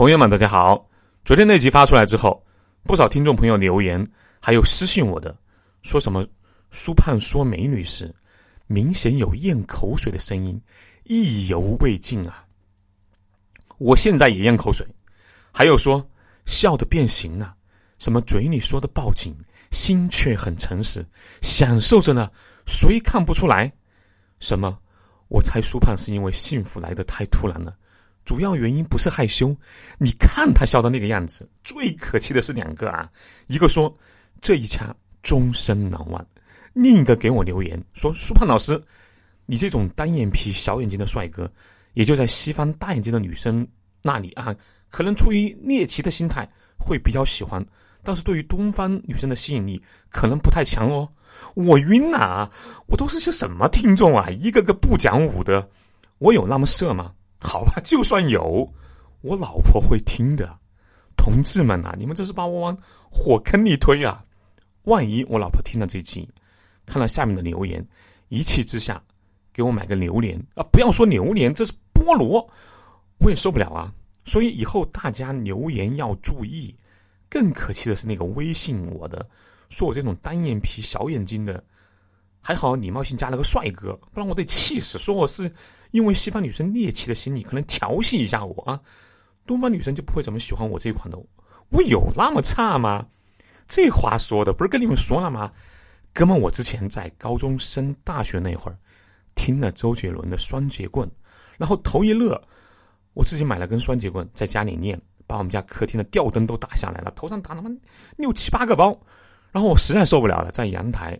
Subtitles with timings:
[0.00, 0.88] 朋友们，大家好！
[1.26, 2.42] 昨天那集发出来之后，
[2.84, 5.36] 不少听众朋友留言，还有私信我的，
[5.82, 6.26] 说什么
[6.70, 8.14] 苏盼说美女时，
[8.66, 10.58] 明显有咽口水的声音，
[11.04, 12.46] 意犹未尽啊！
[13.76, 14.86] 我现在也咽口水。
[15.52, 16.08] 还有说
[16.46, 17.54] 笑的变形了，
[17.98, 19.36] 什么嘴里说的报警，
[19.70, 21.04] 心却很诚实，
[21.42, 22.30] 享受着呢，
[22.64, 23.70] 谁看不出来？
[24.38, 24.78] 什么？
[25.28, 27.76] 我猜苏盼是因为幸福来得太突然了。
[28.24, 29.56] 主要原因不是害羞，
[29.98, 33.10] 你看他笑的那个样子，最可气的是两个啊，
[33.48, 33.96] 一个说
[34.40, 36.24] 这一掐终身难忘，
[36.72, 38.80] 另一个给我留言说苏胖老师，
[39.46, 41.50] 你这种单眼皮小眼睛的帅哥，
[41.94, 43.66] 也就在西方大眼睛的女生
[44.02, 44.54] 那里啊，
[44.90, 47.64] 可能出于猎奇的心态会比较喜欢，
[48.02, 51.08] 但是对于东方女生的吸引力可能不太强哦。
[51.54, 52.50] 我晕啊！
[52.86, 54.28] 我都是些什么听众啊？
[54.30, 55.70] 一个个不讲武的，
[56.18, 57.12] 我有那么色吗？
[57.40, 58.70] 好吧，就算有，
[59.22, 60.58] 我老婆会听的。
[61.16, 62.76] 同志们呐，你们这是把我往
[63.10, 64.24] 火坑里推啊！
[64.84, 66.28] 万一我老婆听了这集，
[66.86, 67.86] 看了下面的留言，
[68.28, 69.02] 一气之下
[69.52, 70.62] 给我买个榴莲啊！
[70.70, 72.46] 不要说榴莲，这是菠萝，
[73.18, 73.92] 我也受不了啊！
[74.24, 76.74] 所以以后大家留言要注意。
[77.28, 79.26] 更可气的是那个微信我的，
[79.68, 81.62] 说我这种单眼皮小眼睛的。
[82.40, 84.98] 还好礼貌性加了个帅哥，不然我得气死。
[84.98, 85.52] 说我是
[85.90, 88.80] 因为西方女生猎奇的心理，可能调戏一下我啊。
[89.46, 91.18] 东方女生就不会怎么喜欢我这一款的。
[91.70, 93.06] 我有那么差吗？
[93.68, 95.52] 这话说的不是跟你们说了吗？
[96.12, 98.76] 哥们，我之前在高中升大学那会儿，
[99.36, 101.08] 听了周杰伦的《双截棍》，
[101.56, 102.42] 然后头一乐，
[103.14, 107.70] 我自己买了根双截棍在家里练，把我们家客厅的吊灯都打下来了，头上打他妈
[108.16, 109.00] 六七八个包，
[109.52, 111.16] 然后我实在受不了了，在阳台。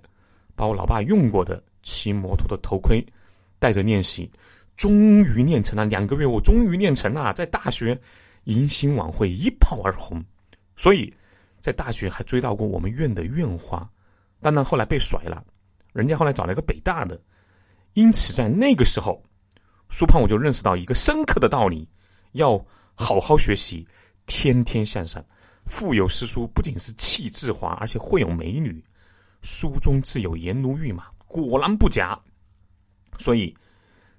[0.61, 3.03] 把我老爸用过的骑摩托的头盔
[3.59, 4.31] 戴着练习，
[4.77, 5.87] 终于练成了。
[5.87, 7.99] 两个月，我终于练成了，在大学
[8.45, 10.23] 迎新晚会一炮而红。
[10.77, 11.11] 所以，
[11.63, 13.89] 在大学还追到过我们院的院花，
[14.43, 15.43] 当然后来被甩了，
[15.95, 17.19] 人家后来找了一个北大的。
[17.95, 19.23] 因此，在那个时候，
[19.89, 21.89] 苏胖我就认识到一个深刻的道理：
[22.33, 22.63] 要
[22.95, 23.89] 好好学习，
[24.27, 25.25] 天天向上。
[25.65, 28.85] 腹有诗书不仅是气质华，而且会有美女。
[29.43, 32.19] 书中自有颜如玉嘛，果然不假。
[33.19, 33.55] 所以，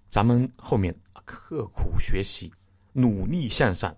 [0.10, 0.96] 咱们后面
[1.26, 2.52] 刻苦学习，
[2.94, 3.96] 努力向上。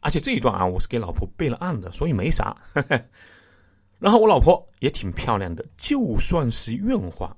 [0.00, 2.56] 而且这一段啊，我是给老婆备了案的，所以没啥。
[3.98, 7.34] 然后我老婆也挺漂亮的，就算是院花。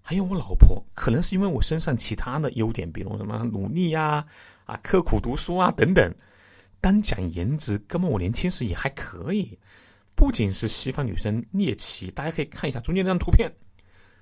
[0.00, 4.24] 还有我老婆，可能是因为我身上其他的优点，比如什么努力呀、
[4.64, 6.14] 啊刻苦读书啊等等。
[6.80, 9.58] 单讲颜值，根本我年轻时也还可以。
[10.18, 13.48] 不仅是西方女生猎奇，大家可以看一下中间那张图片。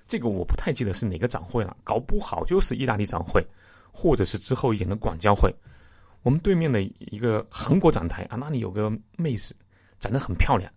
[0.07, 3.43] 这个我不太记得是哪个展会了，搞不好就是意大利展会，
[3.91, 5.51] 或者是之后一点的广交会。
[6.21, 9.55] 我们对面的一个韩国展台啊，那里有个妹子，
[9.99, 10.71] 长得很漂亮。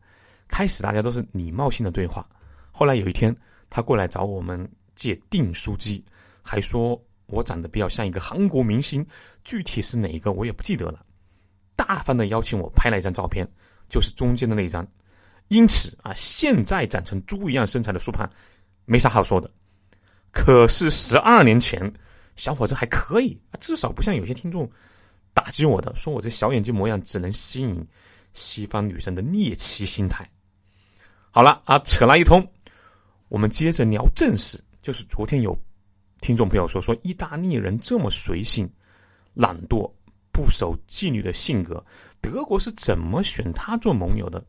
[0.49, 2.27] 开始大家都是礼貌性的对话，
[2.73, 3.37] 后来有一天
[3.69, 4.67] 她过来找我们
[4.97, 6.03] 借订书机，
[6.43, 9.07] 还说我长得比较像一个韩国明星，
[9.45, 11.05] 具体是哪一个我也不记得了。
[11.77, 13.47] 大方的邀请我拍了一张照片，
[13.91, 14.87] 就是中间的那一张。
[15.51, 18.25] 因此啊，现在长成猪一样身材的苏胖，
[18.85, 19.51] 没啥好说的。
[20.31, 21.93] 可是十二年前，
[22.37, 24.71] 小伙子还可以，至少不像有些听众
[25.35, 27.85] 打击我的，说我这小眼睛模样只能吸引
[28.33, 30.31] 西方女生的猎奇心态。
[31.33, 32.47] 好了啊，扯了一通，
[33.29, 34.63] 我们接着聊正事。
[34.81, 35.59] 就是昨天有
[36.21, 38.73] 听众朋友说，说意大利人这么随性、
[39.35, 39.93] 懒惰、
[40.31, 41.85] 不守纪律的性格，
[42.21, 44.41] 德国是怎么选他做盟友的？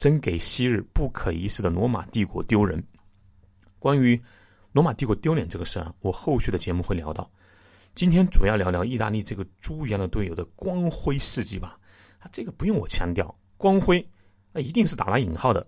[0.00, 2.82] 真给昔日不可一世的罗马帝国丢人。
[3.78, 4.18] 关于
[4.72, 7.30] 罗马帝国丢脸这个事儿，我后续的节目会聊到。
[7.94, 11.78] 今天主要聊聊意大利这个猪一样的队友的光辉事迹吧。
[12.18, 14.02] 啊，这个不用我强调，光辉
[14.54, 15.66] 那一定是打了引号的。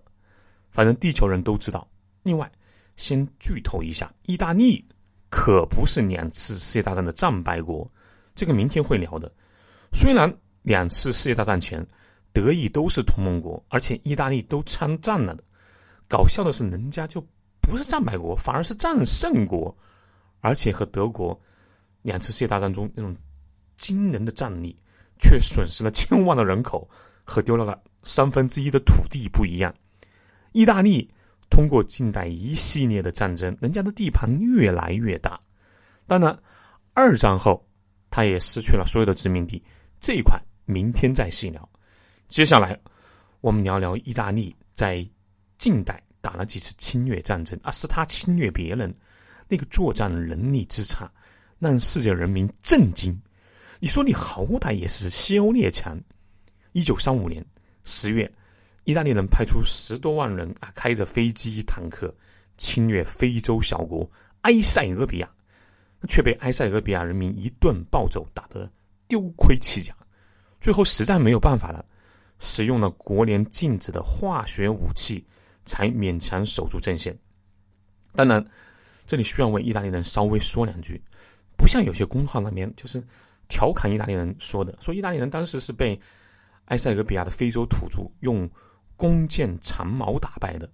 [0.71, 1.87] 反正地球人都知道。
[2.23, 2.51] 另外，
[2.95, 4.83] 先剧透一下，意大利
[5.29, 7.87] 可不是两次世界大战的战败国，
[8.33, 9.31] 这个明天会聊的。
[9.91, 11.87] 虽然两次世界大战前。
[12.33, 15.43] 德意都是同盟国，而且意大利都参战了的。
[16.09, 17.25] 搞笑的是，人家就
[17.61, 19.75] 不是战败国，反而是战胜国，
[20.41, 21.39] 而且和德国
[22.01, 23.15] 两次世界大战中那种
[23.77, 24.75] 惊人的战力，
[25.19, 26.89] 却损失了千万的人口
[27.23, 29.73] 和丢了了三分之一的土地不一样。
[30.51, 31.09] 意大利
[31.49, 35.39] 通过近代一系列的战争，人家的地盘越来越大。
[36.07, 36.37] 当然，
[36.93, 37.65] 二战后
[38.11, 39.63] 他也失去了所有的殖民地。
[39.99, 41.69] 这一块明天再细聊。
[42.33, 42.79] 接下来，
[43.41, 45.07] 我们聊聊意大利在
[45.59, 48.91] 近代打了几次侵略战争啊，是他侵略别人，
[49.47, 51.07] 那个作战能力之差，
[51.59, 53.15] 让世界人民震惊。
[53.79, 55.95] 你说你好歹也是西欧列强。
[56.71, 57.45] 一九三五年
[57.83, 58.33] 十月，
[58.85, 62.11] 意大利人派出十多万人啊，开着飞机、坦克
[62.57, 64.09] 侵略非洲小国
[64.41, 65.29] 埃塞俄比亚，
[66.07, 68.67] 却被埃塞俄比亚人民一顿暴走，打得
[69.07, 69.95] 丢盔弃甲。
[70.59, 71.85] 最后实在没有办法了，
[72.43, 75.25] 使用了国联禁止的化学武器，
[75.63, 77.17] 才勉强守住阵线。
[78.13, 78.45] 当然，
[79.07, 81.01] 这里需要为意大利人稍微说两句，
[81.57, 83.01] 不像有些公号那边就是
[83.47, 85.97] 调侃意大利人说的，说意大利人当时是被
[86.65, 88.47] 埃塞俄比亚的非洲土著用
[88.97, 90.69] 弓箭长矛打败的，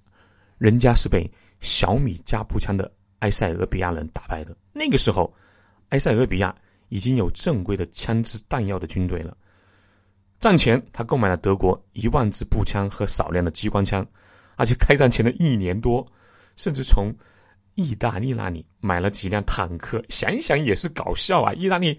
[0.58, 4.58] 人家是被小米加步枪的埃塞俄比亚人打败的。
[4.74, 5.32] 那个时候，
[5.90, 6.56] 埃塞俄比亚
[6.88, 9.38] 已经有正规的枪支弹药的军队了。
[10.40, 14.06] 战前，他购买了德国一万支步枪和少量的机关枪，
[14.56, 16.06] 而且开战前的一年多。
[16.56, 17.14] 甚至从
[17.76, 21.54] 意大利那里买了几辆坦克，想想也是搞笑啊！
[21.54, 21.98] 意大利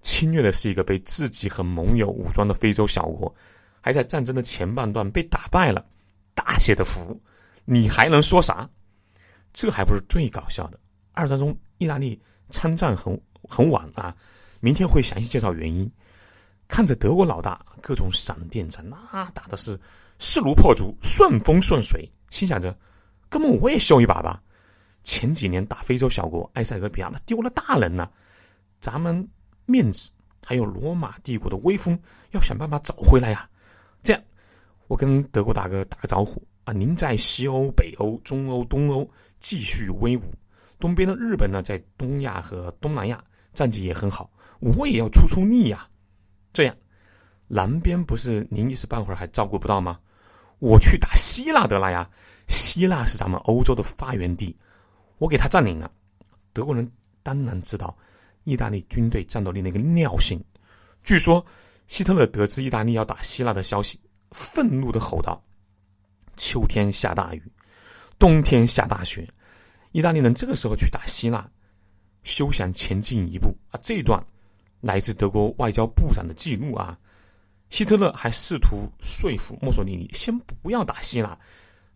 [0.00, 3.34] 侵略的是一个被自己和盟友武装的非洲小国，
[3.82, 5.84] 还在战争的前半段被打败了，
[6.34, 7.20] 大写的服，
[7.66, 8.66] 你还能说啥？
[9.52, 10.80] 这还不是最搞笑的。
[11.12, 12.18] 二战中，意大利
[12.48, 14.16] 参战很很晚啊，
[14.60, 15.90] 明天会详细介绍原因。
[16.68, 19.80] 看着德国老大各种闪电战，那打的是
[20.18, 22.76] 势如破竹、顺风顺水，心想着。
[23.30, 24.40] 哥们我也秀一把吧！
[25.02, 28.08] 前几年打非洲小国埃塞俄比亚，那丢了大人呐，
[28.80, 29.28] 咱们
[29.64, 30.10] 面子
[30.44, 31.98] 还有罗马帝国的威风，
[32.32, 33.48] 要想办法找回来呀！
[34.02, 34.22] 这样，
[34.86, 39.08] 我跟德国大哥打个招呼啊，您在西欧、北欧、中欧、东欧
[39.40, 40.22] 继续威武，
[40.78, 43.22] 东边的日本呢，在东亚和东南亚
[43.54, 44.30] 战绩也很好，
[44.60, 45.88] 我也要出出力呀！
[46.58, 46.76] 这样，
[47.46, 50.00] 南边不是您一时半会儿还照顾不到吗？
[50.58, 52.10] 我去打希腊得了呀！
[52.48, 54.56] 希腊是咱们欧洲的发源地，
[55.18, 55.88] 我给他占领了。
[56.52, 56.90] 德国人
[57.22, 57.96] 当然知道
[58.42, 60.44] 意大利军队战斗力那个尿性。
[61.04, 61.46] 据说
[61.86, 64.00] 希特勒得知意大利要打希腊的消息，
[64.32, 65.40] 愤怒的吼道
[66.36, 67.52] ：“秋天下大雨，
[68.18, 69.32] 冬天下大雪，
[69.92, 71.48] 意大利人这个时候去打希腊，
[72.24, 74.20] 休想前进一步啊！”这一段
[74.80, 76.98] 来自德国外交部长的记录啊。
[77.70, 81.38] 希特勒还试图说服墨索里尼先不要打希腊。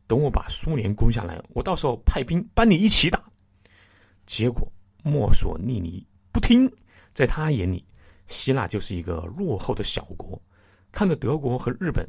[0.06, 3.22] 等我把苏联攻下来，我到时候派兵帮你一起打。
[4.26, 4.70] 结果
[5.02, 6.70] 墨索里尼不听，
[7.14, 7.82] 在他眼里，
[8.26, 10.40] 希腊就是一个落后的小国。
[10.90, 12.06] 看着德国和日本，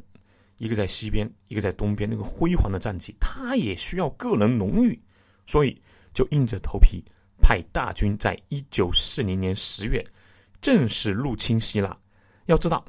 [0.58, 5.00] 一个在西边，一个在东边，那个辉煌的战绩，他也需要个人荣誉，
[5.46, 5.80] 所以
[6.12, 7.02] 就硬着头皮
[7.40, 10.04] 派大军在一九四零年十月
[10.64, 11.94] 正式入侵希腊。
[12.46, 12.82] 要知道，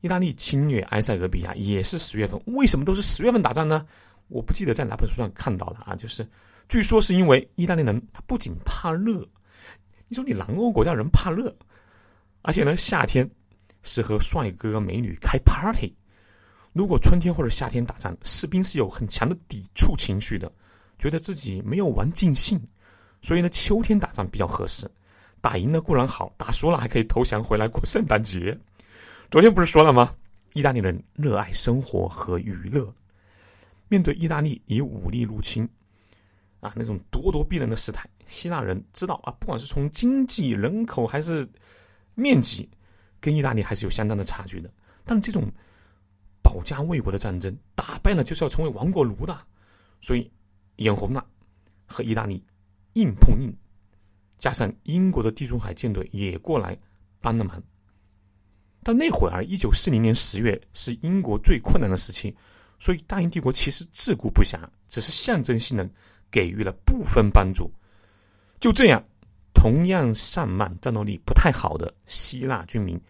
[0.00, 3.86] 意大利侵略埃塞俄比亚也是十月份，为什么都是十月份打仗呢？
[4.26, 6.28] 我不记得在哪本书上看到了啊，就是
[6.68, 9.24] 据说是因为意大利人他不仅怕热，
[10.08, 11.56] 你说你南欧国家人怕热，
[12.42, 13.30] 而且呢夏天
[13.84, 15.94] 是和帅哥美女开 party，
[16.72, 20.50] 如果春天或者夏天打仗，士兵是有很强的抵触情绪的，
[20.98, 22.60] 觉得自己没有玩尽兴，
[23.22, 24.90] 所以呢秋天打仗比较合适，
[25.46, 28.58] 打赢了固然好，打输了还可以投降回来过圣诞节。
[29.30, 30.12] 昨天不是说了吗？
[30.54, 32.92] 意大利人热爱生活和娱乐。
[33.86, 35.62] 面对意大利以武力入侵，
[36.58, 41.48] 啊，那种咄咄逼人的事态，希腊人知道啊，不管是从经济、人口还是
[42.16, 42.68] 面积，
[43.20, 44.68] 跟意大利还是有相当的差距的。
[45.04, 45.44] 但这种
[46.42, 49.38] 保家卫国的战争，打败了就是要成为亡国奴的，
[50.00, 50.28] 所以
[50.78, 51.24] 眼红了，
[51.86, 52.44] 和意大利
[52.94, 53.56] 硬碰硬，
[54.38, 56.76] 加上英国的地中海舰队也过来
[57.20, 57.62] 帮了忙。
[58.82, 62.34] 但那会儿，一九四零年十月是英国最困难的时期。
[62.78, 65.90] 所以，大英帝国其实自顾不暇，只是象征性的
[66.30, 67.70] 给予了部分帮助。
[68.60, 69.02] 就这样，
[69.54, 73.00] 同样上慢、战斗力不太好的希腊军民，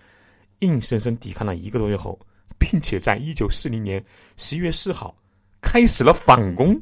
[0.61, 2.17] 硬生生抵抗了一个多月后，
[2.61, 4.03] 并且在一九四零年
[4.37, 5.15] 十一月四号
[5.61, 6.81] 开始了反攻。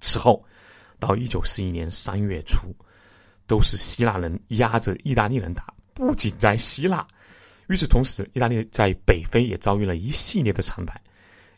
[0.00, 0.44] 此后，
[0.98, 2.74] 到一九四一年三月初，
[3.50, 5.74] 都是希腊人压着意大利人打。
[5.92, 7.04] 不仅在希腊，
[7.66, 11.02] 与此同时，意大利在北非也遭遇了一系列的惨败。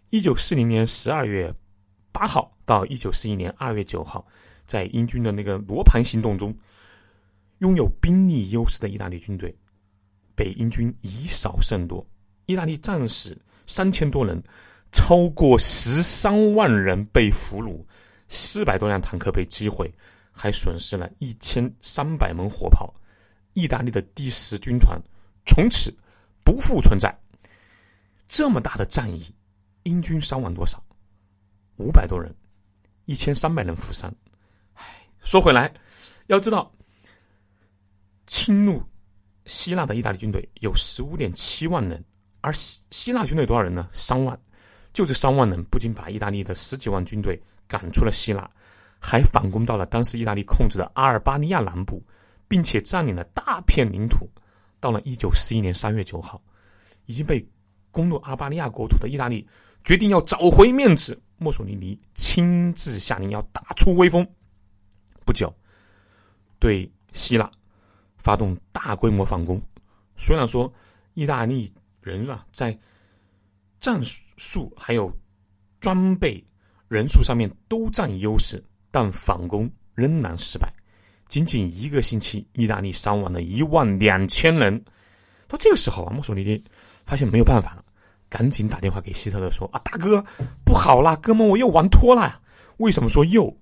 [0.08, 1.54] 一九四零年十二月
[2.10, 4.26] 八号到一九四一年二月九号，
[4.66, 6.56] 在英军的那个罗盘行动中，
[7.58, 9.54] 拥有兵力优势的意大利军队
[10.34, 12.04] 被英军以少胜多，
[12.46, 14.42] 意大利战死三千多人，
[14.92, 17.84] 超过十三万人被俘虏，
[18.28, 19.92] 四百多辆坦克被击毁，
[20.32, 22.92] 还损失了一千三百门火炮。
[23.52, 24.98] 意大利的第十军团
[25.44, 25.94] 从此
[26.42, 27.14] 不复存在。
[28.26, 29.32] 这么大的战役。
[29.84, 30.80] 英军伤亡多少？
[31.76, 32.32] 五百多人，
[33.06, 34.14] 一千三百人负伤。
[34.74, 34.84] 唉，
[35.24, 35.74] 说回来，
[36.28, 36.72] 要知道，
[38.28, 38.80] 侵入
[39.44, 42.04] 希腊的意大利军队有十五点七万人，
[42.42, 43.88] 而希希腊军队多少人呢？
[43.92, 44.40] 三万。
[44.92, 48.48] 就这三万人，不仅把意大利的十几万军队赶出了希腊，
[49.04, 52.00] 还反攻到了当时意大利控制的阿尔巴尼亚南部，
[52.46, 54.30] 并且占领了大片领土。
[54.78, 56.40] 到了一九四一年三月九号，
[57.06, 57.44] 已经被
[57.90, 59.46] 攻入阿尔巴尼亚国土的意大利
[59.82, 64.24] 决定要找回面子，墨索里尼亲自下令要打出威风。
[65.24, 65.52] 不久，
[66.60, 67.50] 对希腊
[68.16, 69.60] 发动大规模反攻。
[70.16, 70.72] 虽然说
[71.14, 72.78] 意大利人啊在
[73.80, 74.00] 战
[74.36, 75.12] 术还有
[75.80, 76.42] 装备
[76.88, 78.62] 人数上面都占优势，
[78.92, 80.72] 但反攻仍然失败。
[81.26, 84.84] 仅仅一个星期，意大利伤亡了一万两千人。
[85.48, 86.62] 到这个时候啊，墨索里尼
[87.04, 87.84] 发现没有办法了，
[88.28, 90.22] 赶紧打电话给希特勒说：“啊，大哥，
[90.64, 92.40] 不好了，哥们，我又玩脱了呀！
[92.76, 93.54] 为什么说又？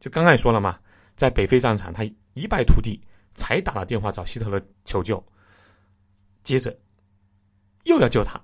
[0.00, 0.78] 就刚才说了嘛，
[1.16, 2.02] 在北非战场，他
[2.34, 3.00] 一败涂地，
[3.34, 5.22] 才打了电话找希特勒求救。
[6.44, 6.76] 接着
[7.84, 8.40] 又要救他。”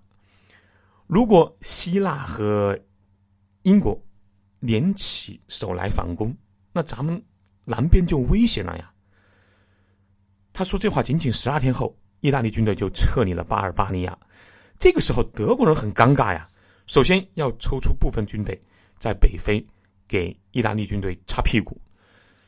[1.09, 2.79] 如果希腊和
[3.63, 3.99] 英国
[4.61, 6.35] 联起手来反攻，
[6.73, 7.23] 那咱们
[7.65, 8.93] 南边就危险了呀。
[10.53, 14.19] 他说这话仅仅十二天后，意大利军队就撤离了巴尔巴尼亚。
[14.79, 16.49] 这个时候，德国人很尴尬呀。
[16.87, 18.59] 首先要抽出部分军队
[18.99, 19.65] 在北非
[20.09, 21.79] 给意大利军队擦屁股，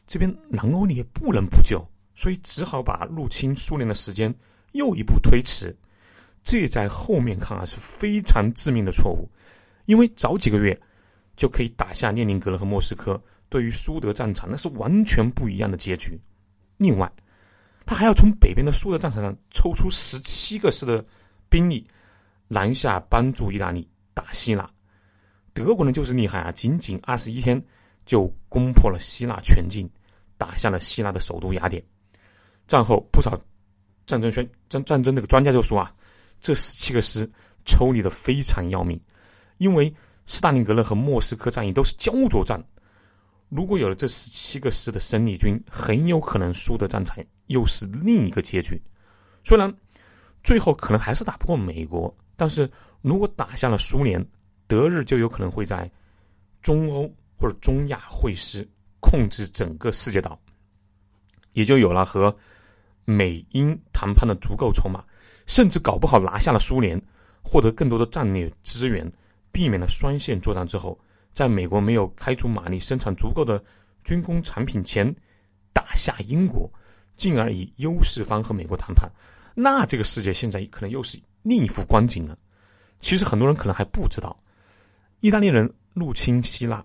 [0.07, 4.35] 这边南欧你也不能不救，所以只好把入侵苏联的时间
[4.73, 5.77] 又一步推迟。
[6.43, 9.29] 这在后面看啊是非常致命的错误，
[9.85, 10.81] 因为早几个月
[11.41, 13.19] 就可以打下列宁格勒和莫斯科，
[13.49, 16.21] 对于苏德战场那是完全不一样的结局。
[16.77, 17.11] 另外，
[17.87, 21.03] 他还要从北边的苏德战场上抽出十七个师的
[21.49, 21.89] 兵力
[22.47, 24.71] 南下帮助意大利打希腊。
[25.55, 27.59] 德国人就是厉害啊，仅仅二十一天
[28.05, 29.89] 就攻破了希腊全境，
[30.37, 31.83] 打下了希腊的首都雅典。
[32.69, 33.41] 战后不少
[34.05, 35.91] 战争宣战战争那个专家就说啊。
[36.39, 37.31] 这十七个师
[37.65, 39.01] 抽离的非常要命，
[39.57, 39.91] 因为
[40.31, 42.65] 斯大林格勒和莫斯科战役都是焦灼战。
[43.49, 47.17] 如果有了这十七个师的生力军，很有可能输的战场
[47.49, 48.81] 又是另一个结局。
[49.43, 49.75] 虽然
[50.45, 52.71] 最后可能还是打不过美国，但是
[53.03, 54.25] 如果打下了苏联，
[54.69, 55.91] 德日就有可能会在
[56.63, 58.65] 中欧或者中亚会师，
[59.01, 60.41] 控制整个世界岛，
[61.55, 62.33] 也就有了和
[63.05, 65.05] 美英谈判的足够筹码。
[65.47, 67.03] 甚至搞不好拿下了苏联，
[67.43, 69.13] 获得更多的战略资源，
[69.53, 70.99] 避免了双线作战之后，
[71.33, 73.63] 在美国没有开足马力生产足够的
[74.05, 75.15] 军工产品前，
[75.73, 76.71] 打下英国，
[77.17, 79.11] 进而以优势方和美国谈判，
[79.55, 82.39] 那这个世界现在可能又是另一副光景了。
[82.99, 84.39] 其实很多人可能还不知道，
[85.21, 86.85] 意大利人入侵希腊，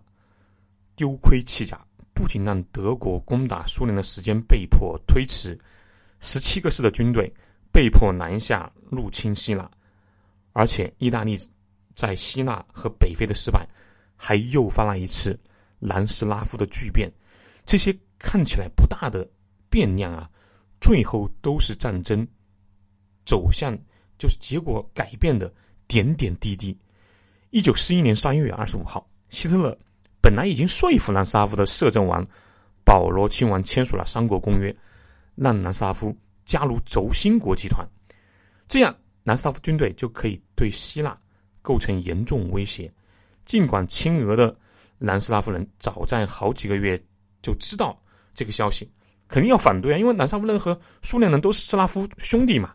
[0.95, 1.79] 丢盔弃甲，
[2.13, 5.59] 不仅让德国攻打苏联的时间被迫推迟，
[6.19, 7.31] 十七个师的军队。
[7.71, 9.69] 被迫南下入侵希腊，
[10.53, 11.37] 而且意大利
[11.95, 13.67] 在希腊和北非的失败，
[14.15, 15.39] 还诱发了一次
[15.79, 17.11] 南斯拉夫的巨变。
[17.65, 19.27] 这些看起来不大的
[19.69, 20.29] 变量啊，
[20.79, 22.27] 最后都是战争
[23.25, 23.75] 走向
[24.19, 25.51] 就是结果改变的
[25.87, 26.77] 点点滴滴。
[27.49, 29.75] 一九四一年三月二十五号，希特勒
[30.21, 32.23] 本来已经说服南斯拉夫的摄政王
[32.83, 34.71] 保罗亲王签署了《三国公约》，
[35.35, 36.15] 让南斯拉夫。
[36.45, 37.83] 加入轴心国集团，
[38.67, 41.19] 这样南斯拉夫军队就可以对希腊
[41.65, 42.93] 构成严重威胁。
[43.43, 44.55] 尽管亲俄的
[44.99, 46.95] 南斯拉夫人早在好几个月
[47.41, 47.99] 就知道
[48.35, 48.87] 这个消息，
[49.27, 52.71] 肯定要反对啊，因为南斯拉夫人和苏联人都是斯拉夫兄弟嘛。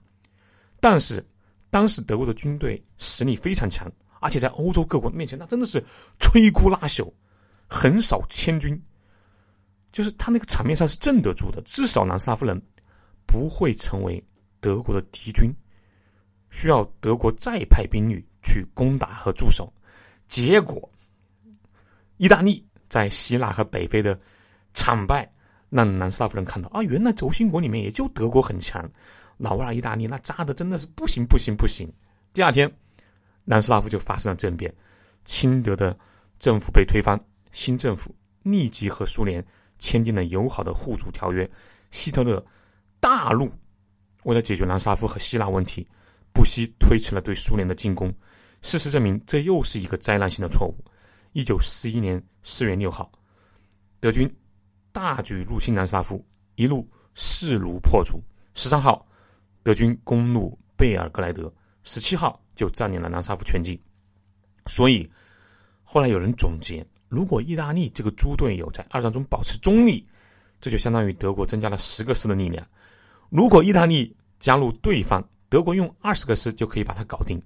[0.80, 1.24] 但是
[1.70, 3.88] 当时德国的军队实力非常强，
[4.20, 5.80] 而且在欧洲各国面前，那真的是
[6.18, 7.08] 摧枯拉朽，
[7.68, 8.82] 横扫千军，
[9.92, 11.62] 就是他那个场面上是镇得住的。
[11.64, 12.60] 至少南斯拉夫人。
[13.26, 14.20] 不会成为
[14.58, 15.54] 德国的敌军，
[16.50, 19.72] 需要德国再派兵力去攻打和驻守。
[20.28, 20.90] 结果，
[22.16, 24.18] 意大利在希腊和北非的
[24.74, 25.30] 惨败，
[25.68, 28.88] 让南斯拉夫人看到啊，原来轴心国里面也就德国很强，
[29.36, 31.90] 老二意大利那扎的真的是不行不行不行。
[32.32, 32.70] 第二天，
[33.44, 34.74] 南斯拉夫就发生了政变，
[35.24, 35.98] 亲德的
[36.38, 37.18] 政府被推翻，
[37.52, 39.44] 新政府立即和苏联
[39.78, 41.50] 签订了友好的互助条约。
[41.90, 42.44] 希特勒。
[43.02, 43.50] 大陆
[44.24, 45.88] 为了解决南斯拉夫和希腊问题，
[46.34, 48.14] 不惜推迟了对苏联的进攻。
[48.62, 50.74] 事实证明，这又是一个灾难性的错误。
[51.32, 53.10] 一九四一年四月六号，
[54.00, 54.28] 德军
[54.92, 56.24] 大举入侵南斯拉夫，
[56.56, 58.20] 一路势如破竹。
[58.54, 59.06] 十三号，
[59.62, 61.52] 德军攻入贝尔格莱德，
[61.84, 63.80] 十七号就占领了南斯拉夫全境。
[64.66, 65.08] 所以，
[65.84, 70.06] 后来有人总结：如果意大利这个猪队友在二战中保持中立，
[70.60, 72.66] 这就相当于德国增加了十个师的力量。
[73.30, 77.40] 如果意大利加入对方，德国用二十个师就可以把它搞定。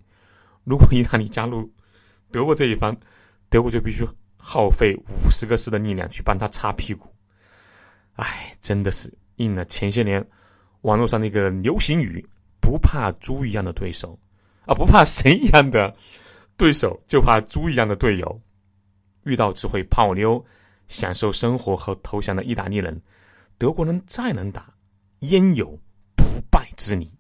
[0.65, 1.71] 如果意大利加入
[2.31, 2.97] 德国这一方，
[3.49, 4.05] 德国就必须
[4.37, 7.09] 耗费五十个师的力量去帮他擦屁股。
[8.15, 10.27] 哎，真的是应了前些年
[10.83, 12.25] 网络上那个流行语
[12.61, 14.19] ：“不怕猪一样的对手，
[14.67, 15.95] 啊，不怕神一样的
[16.57, 18.41] 对手，就怕猪一样的队友。”
[19.25, 20.45] 遇到只会泡妞、
[20.87, 23.01] 享受生活和投降的意大利人，
[23.57, 24.73] 德国人再能打，
[25.21, 25.67] 焉有
[26.15, 27.11] 不败之理？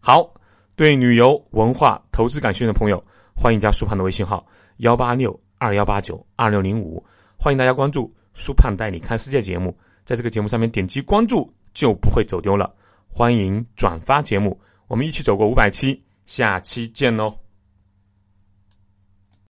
[0.00, 0.34] 好，
[0.80, 3.04] 对旅游、文化、投资感兴趣的朋友，
[3.36, 4.46] 欢迎加苏胖的微信号
[4.78, 7.04] 幺八六二幺八九二六零五，
[7.36, 12.74] 欢迎大家关注苏胖带你看世界节目，在这个节目上面点击关注就不会走丢了。
[13.10, 14.58] 欢迎转发节目，
[14.88, 17.49] 我们一起走过五百期，下期见喽！